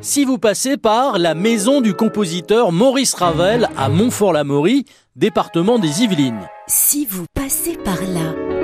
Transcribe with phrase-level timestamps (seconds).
[0.00, 4.84] Si vous passez par la maison du compositeur Maurice Ravel à Montfort-l'Amaury,
[5.16, 6.48] département des Yvelines.
[6.68, 8.57] Si vous passez par là.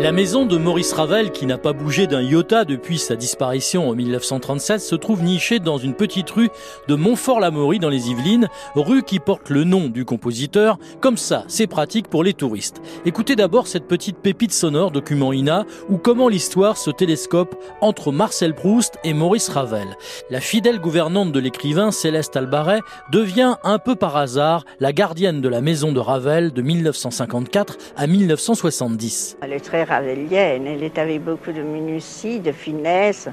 [0.00, 3.94] La maison de Maurice Ravel, qui n'a pas bougé d'un iota depuis sa disparition en
[3.94, 6.48] 1937, se trouve nichée dans une petite rue
[6.88, 10.78] de Montfort-l'Amaury dans les Yvelines, rue qui porte le nom du compositeur.
[11.02, 12.80] Comme ça, c'est pratique pour les touristes.
[13.04, 18.54] Écoutez d'abord cette petite pépite sonore document INA ou comment l'histoire se télescope entre Marcel
[18.54, 19.98] Proust et Maurice Ravel.
[20.30, 22.80] La fidèle gouvernante de l'écrivain, Céleste Albaret,
[23.12, 28.06] devient un peu par hasard la gardienne de la maison de Ravel de 1954 à
[28.06, 29.36] 1970.
[29.42, 33.28] Elle est très ravelienne, elle est avec beaucoup de minutie, de finesse.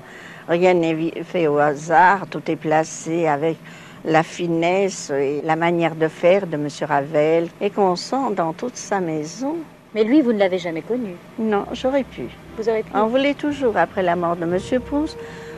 [0.48, 3.58] Rien n'est fait au hasard, tout est placé avec
[4.04, 6.68] la finesse et la manière de faire de M.
[6.82, 9.56] Ravel et qu'on sent dans toute sa maison.
[9.94, 11.12] Mais lui, vous ne l'avez jamais connu.
[11.40, 12.24] Non, j'aurais pu.
[12.58, 12.92] Vous aurez pu.
[12.94, 14.82] On voulait toujours, après la mort de M.
[14.82, 15.18] Proust,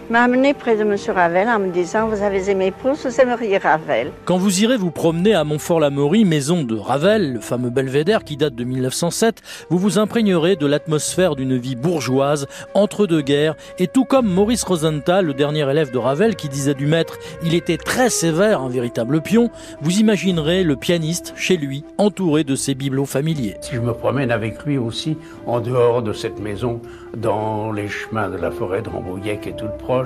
[0.10, 0.96] m'a amené près de M.
[1.14, 4.12] Ravel en me disant Vous avez aimé Proust, vous aimeriez Ravel.
[4.26, 8.56] Quand vous irez vous promener à Montfort-l'Amaury, maison de Ravel, le fameux belvédère qui date
[8.56, 13.56] de 1907, vous vous imprégnerez de l'atmosphère d'une vie bourgeoise entre deux guerres.
[13.78, 17.54] Et tout comme Maurice Rosenthal, le dernier élève de Ravel, qui disait du maître Il
[17.54, 22.74] était très sévère, un véritable pion, vous imaginerez le pianiste chez lui, entouré de ses
[22.74, 23.58] bibelots familiers.
[23.62, 26.82] Si je me promène avec lui aussi en dehors de cette maison,
[27.16, 29.99] dans les chemins de la forêt de Rambouillet qui est toute proche,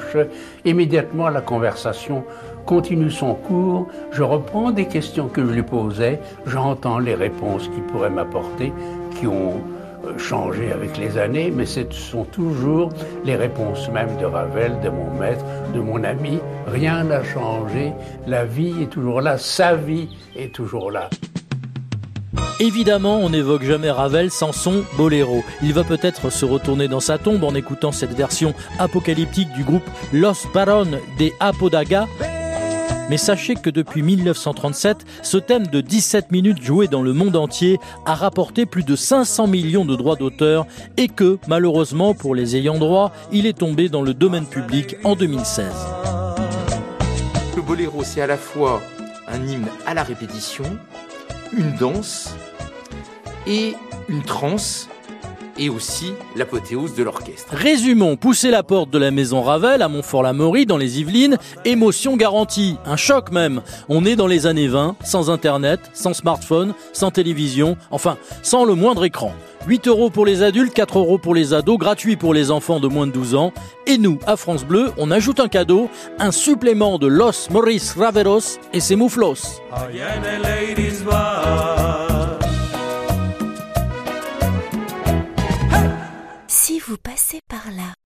[0.66, 2.24] immédiatement la conversation
[2.66, 7.84] continue son cours, je reprends des questions que je lui posais, j'entends les réponses qu'il
[7.84, 8.72] pourrait m'apporter,
[9.20, 9.62] qui ont
[10.06, 12.90] euh, changé avec les années, mais ce sont toujours
[13.26, 16.40] les réponses même de Ravel, de mon maître, de mon ami.
[16.68, 17.94] Rien n'a changé,
[18.28, 21.10] la vie est toujours là, sa vie est toujours là.
[22.60, 25.44] Évidemment, on n'évoque jamais Ravel sans son boléro.
[25.62, 29.84] Il va peut-être se retourner dans sa tombe en écoutant cette version apocalyptique du groupe
[30.12, 32.08] Los Baron de Apodaga.
[33.10, 37.80] Mais sachez que depuis 1937, ce thème de 17 minutes joué dans le monde entier
[38.06, 40.66] a rapporté plus de 500 millions de droits d'auteur
[40.96, 45.16] et que, malheureusement pour les ayants droit, il est tombé dans le domaine public en
[45.16, 45.66] 2016.
[47.56, 48.82] Le boléro, c'est à la fois
[49.28, 50.64] un hymne à la répétition,
[51.58, 52.36] une danse
[53.46, 53.76] et
[54.10, 54.90] une transe
[55.58, 57.54] et aussi l'apothéose de l'orchestre.
[57.54, 62.78] Résumons, pousser la porte de la maison Ravel à Montfort-l'Amaury dans les Yvelines, émotion garantie,
[62.86, 63.62] un choc même.
[63.90, 68.76] On est dans les années 20, sans internet, sans smartphone, sans télévision, enfin, sans le
[68.76, 69.34] moindre écran.
[69.68, 72.88] 8 euros pour les adultes, 4 euros pour les ados, gratuit pour les enfants de
[72.88, 73.54] moins de 12 ans.
[73.88, 78.60] Et nous, à France Bleu, on ajoute un cadeau, un supplément de Los Maurice Raveros
[78.74, 79.62] et ses mouflos.
[81.04, 82.03] Vous